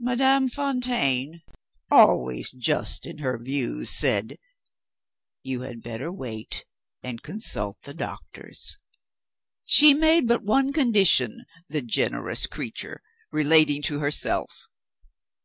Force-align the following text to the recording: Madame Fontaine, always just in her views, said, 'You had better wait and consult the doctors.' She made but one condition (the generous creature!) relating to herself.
Madame 0.00 0.48
Fontaine, 0.48 1.40
always 1.88 2.50
just 2.50 3.06
in 3.06 3.18
her 3.18 3.38
views, 3.38 3.90
said, 3.90 4.36
'You 5.44 5.60
had 5.60 5.84
better 5.84 6.10
wait 6.10 6.64
and 7.00 7.22
consult 7.22 7.80
the 7.82 7.94
doctors.' 7.94 8.76
She 9.64 9.94
made 9.94 10.26
but 10.26 10.42
one 10.42 10.72
condition 10.72 11.44
(the 11.68 11.80
generous 11.80 12.48
creature!) 12.48 13.02
relating 13.30 13.82
to 13.82 14.00
herself. 14.00 14.66